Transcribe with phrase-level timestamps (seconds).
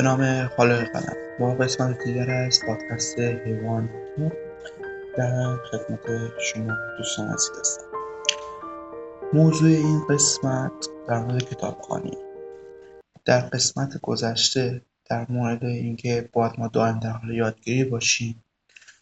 [0.00, 1.16] به نام خالق قلم.
[1.40, 3.90] با قسمت دیگر از پادکست حیوان
[5.16, 6.00] در خدمت
[6.40, 7.84] شما دوستان عزیز هستم.
[9.32, 10.72] موضوع این قسمت
[11.08, 12.16] در مورد کتابخوانی
[13.24, 18.44] در قسمت گذشته در مورد اینکه باید ما دائم در حال یادگیری باشیم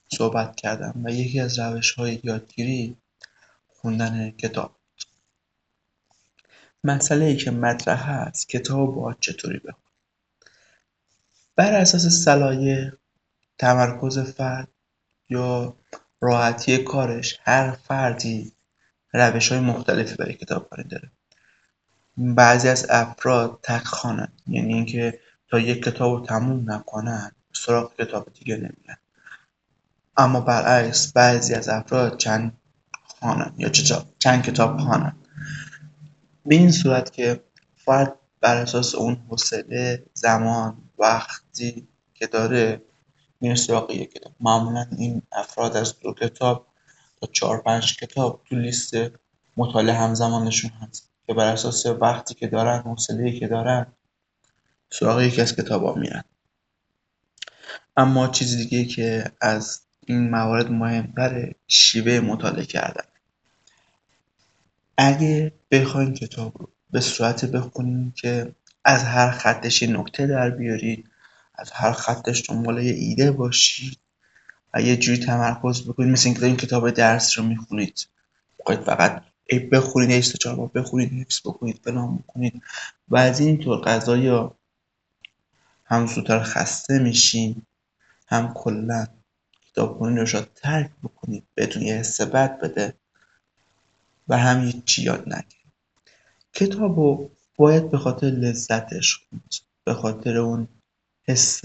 [0.08, 2.96] صحبت کردم و یکی از روش های یادگیری
[3.68, 4.76] خوندن کتاب
[6.84, 9.87] مسئله ای که مطرح هست کتاب باید چطوری بخونیم
[11.58, 12.92] بر اساس صلاحیت
[13.58, 14.68] تمرکز فرد
[15.28, 15.76] یا
[16.20, 18.52] راحتی کارش هر فردی
[19.12, 21.10] روش های مختلفی برای کتابخوانی داره.
[22.16, 23.82] بعضی از افراد تک
[24.46, 28.98] یعنی اینکه تا یک کتاب رو تموم نکنن سراغ کتاب دیگه نمیرن.
[30.16, 32.52] اما برعکس بعضی از افراد چند
[33.04, 33.68] خوانن یا
[34.18, 35.16] چند کتاب خوانن
[36.46, 37.40] به این صورت که
[37.76, 42.82] فرد بر اساس اون حوصله زمان وقتی که داره
[43.40, 46.66] میره سراغ یک کتاب معمولا این افراد از دو کتاب
[47.20, 48.94] تا چهار پنج کتاب تو لیست
[49.56, 53.86] مطالعه همزمانشون هست که بر اساس وقتی که دارن حوصله که دارن
[54.90, 56.24] سراغ یکی از ها میرن.
[57.96, 63.04] اما چیزی دیگه که از این موارد مهمتره شیوه مطالعه کردن.
[64.96, 71.10] اگه بخواین کتاب رو به صورت بخونین که از هر خطش نکته در بیارید
[71.54, 73.98] از هر خطش دنبال یه ایده باشید
[74.74, 76.10] و یه جوری تمرکز بکنید.
[76.10, 78.06] مثل اینکه این کتاب درس رو می‌خونید.
[78.66, 82.62] باید فقط ای بخونید ای چهار بار بخونید حفظ بکنید فلان بکنید
[83.08, 84.48] و از این طور قضایی
[85.84, 87.62] هم زودتر خسته میشین
[88.26, 89.06] هم کلا
[89.66, 92.94] کتابخونی رو شاید ترک بکنید بهتون یه حس بد بده
[94.28, 95.57] و هم هیچی یاد نگیرید.
[96.52, 99.54] کتاب رو باید به خاطر لذتش خوند
[99.84, 100.68] به خاطر اون
[101.24, 101.62] حس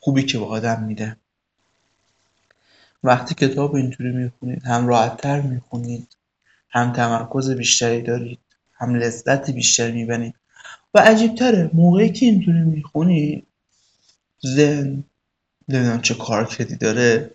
[0.00, 1.16] خوبی که به آدم میده.
[3.04, 6.16] وقتی کتاب اینطوری می‌خونید هم راحتتر می‌خونید
[6.70, 8.38] هم تمرکز بیشتری دارید
[8.74, 10.34] هم لذت بیشتری می‌برید
[10.94, 13.46] و عجیبتره موقعی که اینطوری می‌خونید
[14.46, 15.04] ذهن
[15.68, 17.30] نمی‌دونم چه کارکردی داره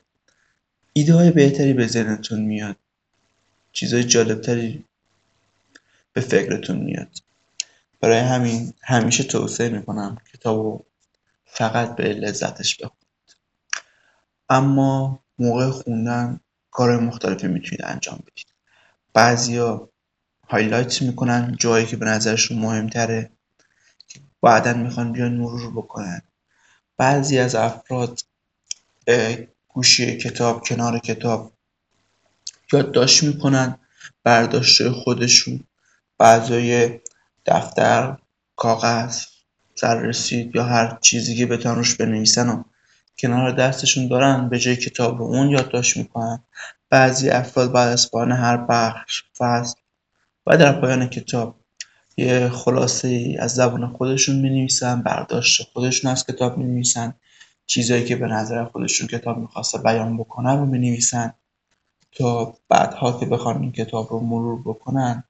[0.94, 2.76] ایده های بهتری به ذهنتون میاد.
[3.72, 4.86] چیزهای جالبتری
[6.18, 7.18] به فکرتون میاد.
[8.00, 10.86] برای همین همیشه توصیه می‌کنم کتاب
[11.46, 13.36] فقط به لذتش بخونید.
[14.50, 16.40] اما موقع خوندن
[16.72, 18.48] کار مختلفی می‌تونید انجام بدید.
[19.14, 19.90] بعضیا
[20.48, 23.32] هایلایت می‌کنن جایی که به نظرشون مهمتره
[24.08, 26.22] که بعدا می‌خوان بیان مرور بکنن.
[26.98, 28.20] بعضی از افراد
[29.68, 31.52] گوشی کتاب کنار کتاب
[32.74, 33.80] یادداشت می‌کنن
[34.24, 35.64] برداشت خودشون
[36.18, 37.00] بعضای
[37.46, 38.18] دفتر
[38.56, 39.22] کاغذ
[39.76, 42.64] سررسید یا هر چیزی که بتونن روش بنویسن و
[43.18, 46.44] کنار دستشون دارن به جای کتاب رو اون یادداشت می‌کنن.
[46.90, 49.76] بعضی افراد بعد از پایان هر بخش فصل
[50.48, 51.56] و در پایان کتاب
[52.18, 57.14] یه خلاصه از زبان خودشون می نویسن برداشت خودشون از کتاب می نویسن
[57.66, 61.34] چیزایی که به نظر خودشون کتاب می‌خواسته بیان بکنن رو می نویسن
[62.12, 65.24] تا بعدها که بخوان این کتاب رو مرور بکنن.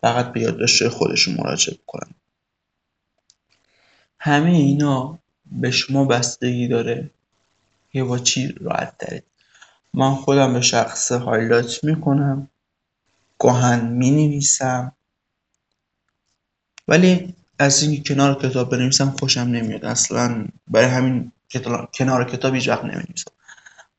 [0.00, 2.14] فقط به یادداشت خودشون مراجعه بکنن.
[4.20, 7.10] همه اینا به شما بستگی داره
[7.92, 9.24] که با چی راحت دارید
[9.94, 12.48] من خودم به شخص هایلایت می‌کنم
[13.38, 14.92] گاهن می نویسم
[16.88, 19.84] ولی از اینکه کنار کتاب بنویسم خوشم نمیاد.
[19.84, 21.32] اصلا برای همین
[21.94, 23.32] کنار کتاب هیچ وقت نویسم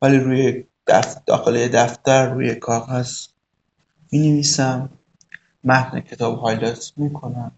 [0.02, 3.28] ولی روی دفتر داخل دفتر روی کاغذ
[4.12, 4.99] می نویسم
[5.64, 7.52] متن کتاب هایلایت می‌کنم.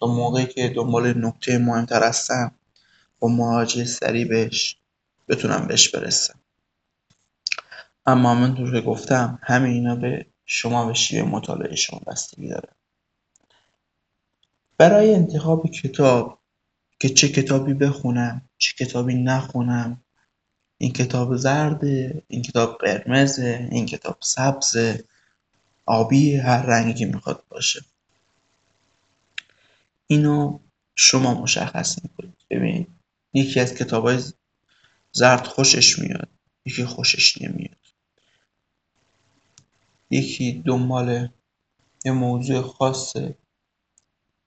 [0.00, 2.54] تا موقعی که دنبال نکته مهمتر هستم
[3.18, 4.76] با مراجعه سریع بهش
[5.28, 6.40] بتونم بهش برسم.
[8.06, 12.68] اما همونطور که گفتم همه اینا به شما به شیوه مطالعه شما بستگی داره.
[14.78, 16.38] برای انتخاب کتاب
[17.00, 20.00] که چه کتابی بخونم چه کتابی نخونم
[20.78, 25.04] این کتاب زرده این کتاب قرمزه این کتاب سبزه
[25.88, 27.84] آبی هر رنگی که می‌خواد باشه.
[30.06, 30.58] اینو
[30.94, 32.36] شما مشخص می‌کنید.
[32.50, 32.86] ببین
[33.32, 34.22] یکی از کتاب های
[35.12, 36.28] زرد خوشش میاد
[36.64, 37.76] یکی خوشش نمیاد.
[40.10, 41.28] یکی دنبال
[42.04, 43.34] یه موضوع خاصه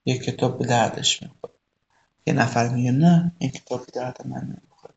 [0.04, 1.54] یه کتاب به دردش می‌خوره.
[2.26, 4.94] یه نفر میگه نه این کتاب به درد من نمی‌خوره.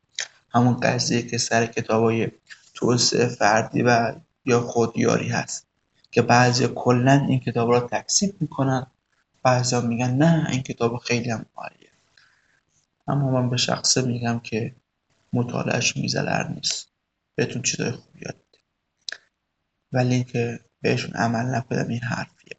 [0.50, 2.32] همون قضیه که سر کتاب های
[2.74, 4.16] توسعه فردی و
[4.46, 5.68] یا خودیاری هست.
[6.16, 8.88] که بعضی کلا این کتاب را تکسیب می‌کنن
[9.44, 11.90] بعضی میگن نه این کتاب خیلی هم عالیه.
[13.08, 14.76] اما من به شخصه میگم که
[15.34, 16.88] مطالعهش میزلر نیست.
[17.36, 18.36] بهتون چیزای خوبی یاد
[19.92, 22.58] ولی اینکه بهشون عمل نکنم این حرفیه.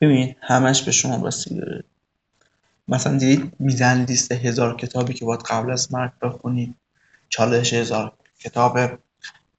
[0.00, 1.60] ببین همش به شما بستگی
[2.88, 6.74] مثلا دیدید میزنن لیست هزار کتابی که باید قبل از مرگ بخونید.
[7.28, 8.78] چالش هزار کتاب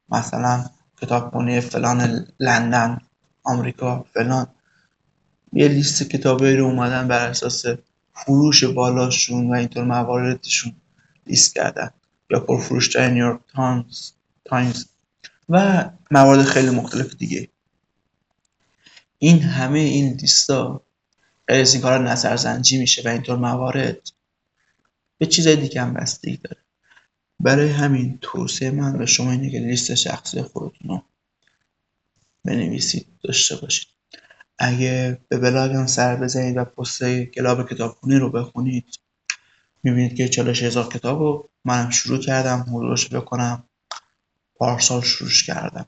[0.10, 0.66] مثلا
[1.06, 3.02] کتابخونه فلان لندن
[3.44, 4.48] آمریکا فلان.
[5.54, 7.66] یه لیست کتابایی رو اومدن بر اساس
[8.14, 10.76] فروش بالاشون و اینطور مواردشون
[11.28, 11.90] لیست کردن
[12.30, 14.12] یا پرفروشترین نیویورک تایمز
[14.46, 14.86] تایمز.
[15.50, 17.50] و موارد خیلی مختلف دیگه.
[19.18, 20.82] این همه این لیستا
[21.48, 23.98] غیر از این کارا نظرسنجی میشه و اینطور موارد
[25.18, 26.65] به چیزای دیگه هم بستگی داره.
[27.40, 31.04] برای همین توصیه من به شما اینه که لیست شخصی خودتون رو
[32.46, 33.88] بنویسید داشته باشید.
[34.58, 39.00] اگه به بلاگم سر بزنید و پست کلاب کتابخونی رو بخونید
[39.84, 43.64] می‌بینید که 40 هزار کتاب رو منم شروع کردم مرورش بکنم
[44.56, 45.86] پارسال شروعش کردم.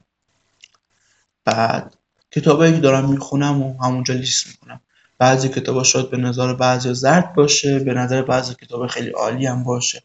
[1.46, 1.98] بعد
[2.32, 4.82] کتابایی که دارم می‌خونم و همونجا لیست می‌کنم.
[5.18, 9.64] بعضی کتابا شاید به نظر بعضی زرد باشه به نظر بعضی کتاب خیلی عالی هم
[9.64, 10.04] باشه.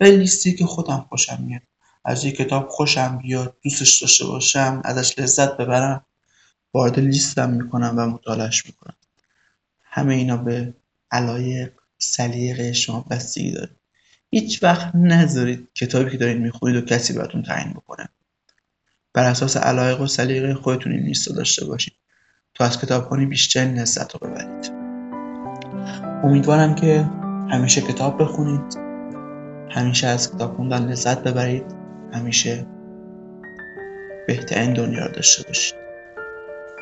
[0.00, 1.62] ولی لیستی که خودم خوشم میاد.
[2.04, 6.04] از یه کتاب خوشم بیاد دوستش داشته باشم ازش لذت ببرم
[6.74, 8.96] وارد لیستم می‌کنم و مطالعهش می‌کنم.
[9.82, 10.74] همه اینا به
[11.10, 13.70] علایق سلیقه شما بستگی داره.
[14.30, 18.08] هیچ وقت نذارید کتابی که دارید می‌خونید و کسی براتون تعیین بکنه.
[19.12, 21.94] بر اساس علایق و سلیقه خودتون این لیست داشته باشید.
[22.54, 24.72] تا از کتابخونی بیشتر لذت رو ببرید.
[26.24, 27.10] امیدوارم که
[27.50, 28.93] همیشه کتاب بخونید.
[29.70, 31.64] همیشه از کتاب خوندن لذت ببرید.
[32.12, 32.66] همیشه
[34.26, 35.74] بهترین دنیا رو داشته باشید.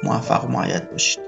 [0.02, 1.24] موفق و معید باشید.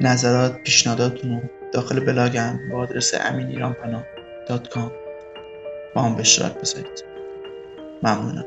[0.00, 1.40] نظرات پیشنهاداتتون رو
[1.72, 4.04] داخل بلاگم با آدرس امین ایران پناه
[4.48, 4.92] دات کام
[5.94, 7.04] با هم به اشتراک بذارید.
[8.02, 8.44] ممنونم.